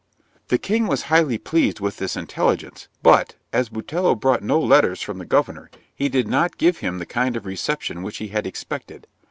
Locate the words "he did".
5.93-6.27